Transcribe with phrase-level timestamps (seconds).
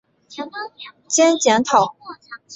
[1.07, 1.95] 兼检讨。